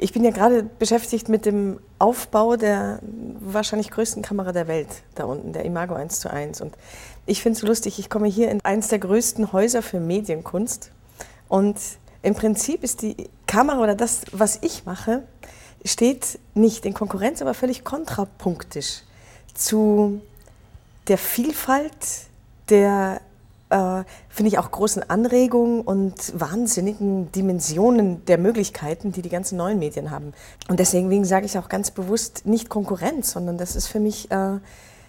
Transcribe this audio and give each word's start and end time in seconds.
Ich 0.00 0.12
bin 0.12 0.22
ja 0.24 0.30
gerade 0.30 0.62
beschäftigt 0.62 1.28
mit 1.28 1.44
dem 1.44 1.80
Aufbau 1.98 2.56
der 2.56 3.00
wahrscheinlich 3.40 3.90
größten 3.90 4.22
Kamera 4.22 4.52
der 4.52 4.68
Welt 4.68 4.88
da 5.16 5.24
unten, 5.24 5.52
der 5.52 5.64
Imago 5.64 5.94
1 5.94 6.20
zu 6.20 6.30
1. 6.30 6.60
Und 6.60 6.76
ich 7.26 7.42
finde 7.42 7.56
es 7.56 7.60
so 7.60 7.66
lustig, 7.66 7.98
ich 7.98 8.08
komme 8.08 8.28
hier 8.28 8.48
in 8.50 8.64
eines 8.64 8.88
der 8.88 9.00
größten 9.00 9.52
Häuser 9.52 9.82
für 9.82 9.98
Medienkunst. 9.98 10.92
Und 11.48 11.76
im 12.22 12.36
Prinzip 12.36 12.84
ist 12.84 13.02
die 13.02 13.28
Kamera 13.48 13.80
oder 13.80 13.96
das, 13.96 14.22
was 14.30 14.60
ich 14.62 14.86
mache, 14.86 15.24
steht 15.84 16.38
nicht 16.54 16.86
in 16.86 16.94
Konkurrenz, 16.94 17.42
aber 17.42 17.54
völlig 17.54 17.82
kontrapunktisch 17.82 19.02
zu 19.54 20.20
der 21.08 21.18
Vielfalt 21.18 22.28
der 22.68 23.20
äh, 23.70 24.04
finde 24.28 24.48
ich 24.48 24.58
auch 24.58 24.70
großen 24.70 25.08
Anregungen 25.08 25.82
und 25.82 26.38
wahnsinnigen 26.38 27.30
Dimensionen 27.32 28.24
der 28.26 28.38
Möglichkeiten, 28.38 29.12
die 29.12 29.22
die 29.22 29.28
ganzen 29.28 29.58
neuen 29.58 29.78
Medien 29.78 30.10
haben. 30.10 30.32
Und 30.68 30.80
deswegen 30.80 31.24
sage 31.24 31.46
ich 31.46 31.58
auch 31.58 31.68
ganz 31.68 31.90
bewusst 31.90 32.46
nicht 32.46 32.68
Konkurrenz, 32.68 33.32
sondern 33.32 33.58
das 33.58 33.76
ist 33.76 33.86
für 33.86 34.00
mich, 34.00 34.30
äh, 34.30 34.58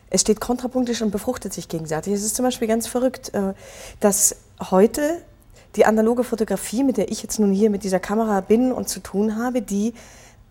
es 0.10 0.22
steht 0.22 0.42
kontrapunktisch 0.42 1.02
und 1.02 1.12
befruchtet 1.12 1.54
sich 1.54 1.68
gegenseitig. 1.68 2.14
Es 2.14 2.24
ist 2.24 2.36
zum 2.36 2.44
Beispiel 2.44 2.68
ganz 2.68 2.88
verrückt, 2.88 3.34
äh, 3.34 3.54
dass 4.00 4.36
heute 4.72 5.22
die 5.76 5.86
analoge 5.86 6.24
Fotografie, 6.24 6.84
mit 6.84 6.98
der 6.98 7.12
ich 7.12 7.22
jetzt 7.22 7.40
nun 7.40 7.52
hier 7.52 7.70
mit 7.70 7.84
dieser 7.84 8.00
Kamera 8.00 8.42
bin 8.42 8.72
und 8.72 8.90
zu 8.90 9.00
tun 9.00 9.38
habe, 9.38 9.62
die 9.62 9.94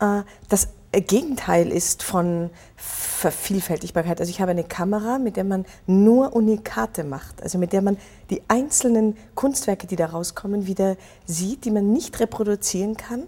äh, 0.01 0.23
das 0.49 0.69
Gegenteil 1.01 1.71
ist 1.71 2.03
von 2.03 2.51
Vervielfältigkeit. 2.77 4.21
Also 4.21 4.31
ich 4.31 4.41
habe 4.41 4.53
eine 4.53 4.65
Kamera, 4.65 5.19
mit 5.19 5.37
der 5.37 5.45
man 5.45 5.67
nur 5.87 6.35
Unikate 6.35 7.05
macht, 7.05 7.43
also 7.43 7.59
mit 7.59 7.73
der 7.73 7.83
man 7.83 7.97
die 8.31 8.43
einzelnen 8.49 9.17
Kunstwerke, 9.35 9.87
die 9.87 9.97
da 9.97 10.07
rauskommen, 10.07 10.67
wieder 10.67 10.97
sieht, 11.27 11.65
die 11.65 11.71
man 11.71 11.93
nicht 11.93 12.19
reproduzieren 12.21 12.97
kann. 12.97 13.25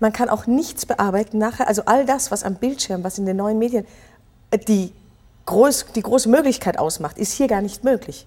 Man 0.00 0.12
kann 0.12 0.28
auch 0.28 0.46
nichts 0.46 0.86
bearbeiten 0.86 1.38
nachher. 1.38 1.68
Also 1.68 1.82
all 1.86 2.06
das, 2.06 2.30
was 2.30 2.44
am 2.44 2.56
Bildschirm, 2.56 3.04
was 3.04 3.18
in 3.18 3.26
den 3.26 3.36
neuen 3.36 3.58
Medien 3.58 3.86
äh, 4.50 4.58
die, 4.58 4.92
groß, 5.46 5.86
die 5.94 6.02
große 6.02 6.28
Möglichkeit 6.28 6.78
ausmacht, 6.78 7.18
ist 7.18 7.32
hier 7.32 7.48
gar 7.48 7.62
nicht 7.62 7.84
möglich. 7.84 8.26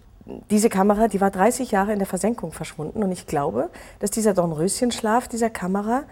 Diese 0.49 0.69
Kamera, 0.69 1.09
die 1.09 1.19
war 1.19 1.31
30 1.31 1.71
Jahre 1.71 1.91
in 1.91 1.99
der 1.99 2.07
Versenkung 2.07 2.53
verschwunden 2.53 3.03
und 3.03 3.11
ich 3.11 3.27
glaube, 3.27 3.69
dass 3.99 4.09
dieser 4.09 4.33
Dornröschenschlaf 4.33 5.27
dieser 5.27 5.49
Kamera 5.49 6.03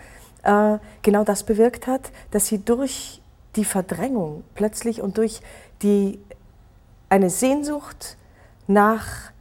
äh, 0.44 0.78
genau 1.02 1.24
das 1.24 1.44
bewirkt 1.44 1.88
hat, 1.88 2.12
dass 2.32 2.48
sie 2.48 2.60
durch 2.60 3.22
die 3.56 3.66
Verdrängung 3.66 4.44
plötzlich 4.56 5.02
und 5.02 5.18
durch 5.18 5.42
die, 5.82 6.20
eine 7.10 7.30
Sehnsucht 7.30 8.18
nach 8.68 9.32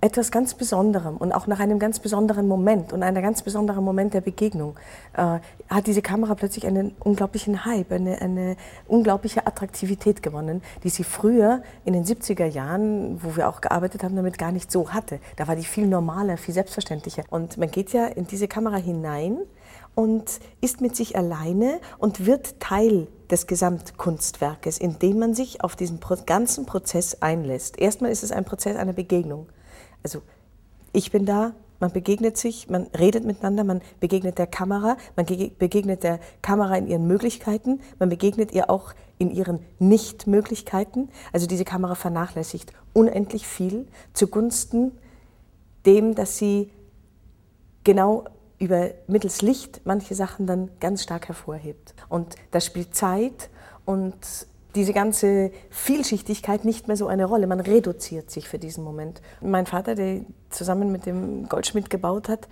etwas 0.00 0.30
ganz 0.30 0.54
Besonderem 0.54 1.16
und 1.16 1.32
auch 1.32 1.46
nach 1.46 1.58
einem 1.58 1.78
ganz 1.78 1.98
besonderen 1.98 2.46
Moment 2.46 2.92
und 2.92 3.02
einer 3.02 3.22
ganz 3.22 3.42
besonderen 3.42 3.82
Moment 3.82 4.14
der 4.14 4.20
Begegnung 4.20 4.76
äh, 5.14 5.38
hat 5.68 5.86
diese 5.86 6.02
Kamera 6.02 6.34
plötzlich 6.34 6.66
einen 6.66 6.94
unglaublichen 7.00 7.64
Hype, 7.64 7.90
eine, 7.90 8.20
eine 8.20 8.56
unglaubliche 8.86 9.46
Attraktivität 9.46 10.22
gewonnen, 10.22 10.62
die 10.84 10.90
sie 10.90 11.02
früher 11.02 11.62
in 11.84 11.94
den 11.94 12.04
70er 12.04 12.44
Jahren, 12.44 13.22
wo 13.22 13.36
wir 13.36 13.48
auch 13.48 13.60
gearbeitet 13.60 14.04
haben, 14.04 14.14
damit 14.16 14.38
gar 14.38 14.52
nicht 14.52 14.70
so 14.70 14.92
hatte. 14.92 15.18
Da 15.36 15.48
war 15.48 15.56
die 15.56 15.64
viel 15.64 15.86
normaler, 15.86 16.36
viel 16.36 16.54
selbstverständlicher. 16.54 17.24
Und 17.30 17.56
man 17.56 17.70
geht 17.70 17.92
ja 17.92 18.06
in 18.06 18.26
diese 18.26 18.48
Kamera 18.48 18.76
hinein 18.76 19.38
und 19.96 20.40
ist 20.60 20.80
mit 20.80 20.94
sich 20.94 21.16
alleine 21.16 21.80
und 21.98 22.26
wird 22.26 22.60
Teil 22.60 23.08
des 23.30 23.48
Gesamtkunstwerkes, 23.48 24.78
indem 24.78 25.18
man 25.18 25.34
sich 25.34 25.64
auf 25.64 25.74
diesen 25.74 25.98
ganzen 26.26 26.66
Prozess 26.66 27.22
einlässt. 27.22 27.80
Erstmal 27.80 28.12
ist 28.12 28.22
es 28.22 28.30
ein 28.30 28.44
Prozess 28.44 28.76
einer 28.76 28.92
Begegnung. 28.92 29.48
Also 30.04 30.22
ich 30.92 31.10
bin 31.10 31.26
da, 31.26 31.54
man 31.80 31.92
begegnet 31.92 32.36
sich, 32.36 32.68
man 32.68 32.88
redet 32.98 33.24
miteinander, 33.24 33.64
man 33.64 33.80
begegnet 33.98 34.38
der 34.38 34.46
Kamera, 34.46 34.98
man 35.16 35.26
begegnet 35.26 36.02
der 36.02 36.20
Kamera 36.42 36.76
in 36.76 36.86
ihren 36.86 37.06
Möglichkeiten, 37.06 37.80
man 37.98 38.10
begegnet 38.10 38.52
ihr 38.52 38.70
auch 38.70 38.94
in 39.18 39.30
ihren 39.30 39.60
Nichtmöglichkeiten. 39.78 41.08
Also 41.32 41.46
diese 41.46 41.64
Kamera 41.64 41.94
vernachlässigt 41.94 42.72
unendlich 42.92 43.46
viel 43.46 43.86
zugunsten 44.12 44.92
dem, 45.86 46.14
dass 46.14 46.36
sie 46.36 46.70
genau 47.84 48.24
über 48.58 48.90
mittels 49.06 49.42
Licht 49.42 49.82
manche 49.84 50.14
Sachen 50.14 50.46
dann 50.46 50.70
ganz 50.80 51.02
stark 51.02 51.28
hervorhebt. 51.28 51.94
Und 52.08 52.36
da 52.50 52.60
spielt 52.60 52.94
Zeit 52.94 53.50
und 53.84 54.14
diese 54.74 54.92
ganze 54.92 55.50
Vielschichtigkeit 55.70 56.64
nicht 56.64 56.86
mehr 56.86 56.96
so 56.96 57.06
eine 57.06 57.24
Rolle. 57.24 57.46
Man 57.46 57.60
reduziert 57.60 58.30
sich 58.30 58.48
für 58.48 58.58
diesen 58.58 58.84
Moment. 58.84 59.22
Mein 59.40 59.66
Vater, 59.66 59.94
der 59.94 60.20
zusammen 60.50 60.92
mit 60.92 61.06
dem 61.06 61.48
Goldschmidt 61.48 61.88
gebaut 61.88 62.28
hat, 62.28 62.46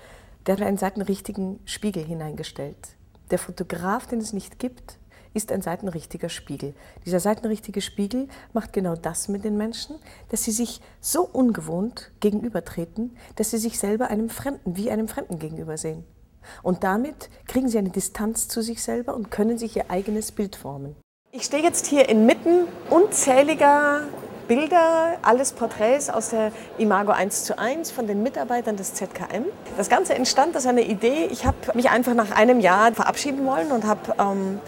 der 0.46 0.56
hat 0.56 0.62
einen 0.62 0.78
seitenrichtigen 0.78 1.60
Spiegel 1.64 2.04
hineingestellt. 2.04 2.96
Der 3.30 3.38
Fotograf, 3.38 4.06
den 4.06 4.20
es 4.20 4.32
nicht 4.32 4.58
gibt, 4.58 4.98
ist 5.34 5.52
ein 5.52 5.60
seitenrichtiger 5.60 6.28
Spiegel. 6.28 6.74
Dieser 7.04 7.20
seitenrichtige 7.20 7.80
Spiegel 7.80 8.28
macht 8.52 8.72
genau 8.72 8.94
das 8.94 9.28
mit 9.28 9.44
den 9.44 9.56
Menschen, 9.56 9.96
dass 10.30 10.44
sie 10.44 10.52
sich 10.52 10.80
so 11.00 11.28
ungewohnt 11.30 12.12
gegenübertreten, 12.20 13.16
dass 13.36 13.50
sie 13.50 13.58
sich 13.58 13.78
selber 13.78 14.08
einem 14.08 14.30
Fremden, 14.30 14.76
wie 14.76 14.90
einem 14.90 15.08
Fremden 15.08 15.38
gegenüber 15.38 15.76
sehen. 15.76 16.04
Und 16.62 16.84
damit 16.84 17.30
kriegen 17.46 17.68
sie 17.68 17.78
eine 17.78 17.90
Distanz 17.90 18.48
zu 18.48 18.62
sich 18.62 18.82
selber 18.82 19.14
und 19.14 19.30
können 19.30 19.58
sich 19.58 19.76
ihr 19.76 19.90
eigenes 19.90 20.32
Bild 20.32 20.56
formen. 20.56 20.94
Ich 21.32 21.44
stehe 21.44 21.62
jetzt 21.62 21.86
hier 21.86 22.08
inmitten 22.08 22.66
unzähliger 22.90 24.02
Bilder, 24.46 25.16
alles 25.22 25.52
Porträts 25.52 26.10
aus 26.10 26.30
der 26.30 26.52
Imago 26.78 27.12
1 27.12 27.44
zu 27.44 27.58
1 27.58 27.90
von 27.90 28.06
den 28.06 28.22
Mitarbeitern 28.22 28.76
des 28.76 28.94
ZKM. 28.94 29.44
Das 29.76 29.88
Ganze 29.88 30.14
entstand 30.14 30.56
aus 30.56 30.66
einer 30.66 30.82
Idee. 30.82 31.28
Ich 31.30 31.46
habe 31.46 31.56
mich 31.74 31.88
einfach 31.90 32.14
nach 32.14 32.30
einem 32.30 32.60
Jahr 32.60 32.92
verabschieden 32.92 33.46
wollen 33.46 33.72
und 33.72 33.84
habe 33.84 34.14
ähm, 34.18 34.60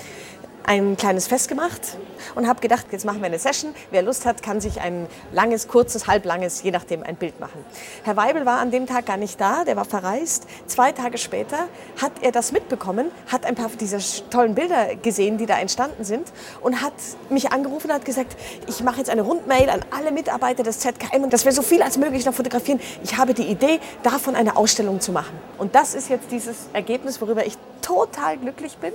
ein 0.66 0.96
kleines 0.96 1.28
Fest 1.28 1.48
gemacht 1.48 1.96
und 2.34 2.48
habe 2.48 2.60
gedacht, 2.60 2.86
jetzt 2.90 3.04
machen 3.04 3.20
wir 3.20 3.26
eine 3.26 3.38
Session. 3.38 3.74
Wer 3.92 4.02
Lust 4.02 4.26
hat, 4.26 4.42
kann 4.42 4.60
sich 4.60 4.80
ein 4.80 5.06
langes, 5.32 5.68
kurzes, 5.68 6.08
halblanges, 6.08 6.62
je 6.62 6.72
nachdem, 6.72 7.04
ein 7.04 7.14
Bild 7.14 7.38
machen. 7.38 7.64
Herr 8.02 8.16
Weibel 8.16 8.44
war 8.46 8.58
an 8.58 8.72
dem 8.72 8.86
Tag 8.86 9.06
gar 9.06 9.16
nicht 9.16 9.40
da, 9.40 9.64
der 9.64 9.76
war 9.76 9.84
verreist. 9.84 10.46
Zwei 10.66 10.90
Tage 10.90 11.18
später 11.18 11.68
hat 12.02 12.12
er 12.20 12.32
das 12.32 12.50
mitbekommen, 12.50 13.10
hat 13.28 13.46
ein 13.46 13.54
paar 13.54 13.70
dieser 13.80 13.98
tollen 14.30 14.54
Bilder 14.56 14.96
gesehen, 14.96 15.38
die 15.38 15.46
da 15.46 15.58
entstanden 15.58 16.04
sind 16.04 16.32
und 16.60 16.82
hat 16.82 16.94
mich 17.30 17.52
angerufen 17.52 17.88
und 17.88 17.94
hat 17.94 18.04
gesagt, 18.04 18.36
ich 18.66 18.82
mache 18.82 18.98
jetzt 18.98 19.10
eine 19.10 19.22
Rundmail 19.22 19.70
an 19.70 19.84
alle 19.90 20.10
Mitarbeiter 20.10 20.64
des 20.64 20.80
ZKM 20.80 21.22
und 21.22 21.32
dass 21.32 21.44
wir 21.44 21.52
so 21.52 21.62
viel 21.62 21.82
als 21.82 21.96
möglich 21.96 22.26
noch 22.26 22.34
fotografieren. 22.34 22.80
Ich 23.04 23.16
habe 23.16 23.34
die 23.34 23.46
Idee, 23.46 23.78
davon 24.02 24.34
eine 24.34 24.56
Ausstellung 24.56 25.00
zu 25.00 25.12
machen. 25.12 25.38
Und 25.58 25.76
das 25.76 25.94
ist 25.94 26.08
jetzt 26.08 26.32
dieses 26.32 26.56
Ergebnis, 26.72 27.20
worüber 27.20 27.46
ich 27.46 27.56
total 27.82 28.36
glücklich 28.36 28.76
bin. 28.78 28.92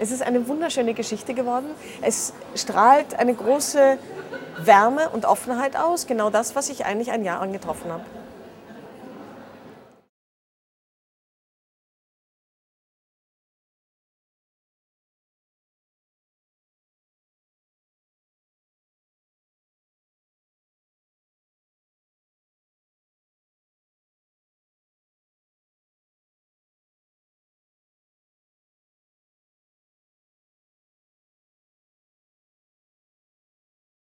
Es 0.00 0.10
ist 0.10 0.22
eine 0.22 0.48
wunderschöne 0.48 0.94
Geschichte 0.94 1.34
geworden. 1.34 1.66
Es 2.00 2.32
strahlt 2.54 3.18
eine 3.18 3.34
große 3.34 3.98
Wärme 4.64 5.10
und 5.10 5.26
Offenheit 5.26 5.76
aus. 5.76 6.06
Genau 6.06 6.30
das, 6.30 6.56
was 6.56 6.70
ich 6.70 6.86
eigentlich 6.86 7.10
ein 7.10 7.22
Jahr 7.22 7.42
angetroffen 7.42 7.92
habe. 7.92 8.04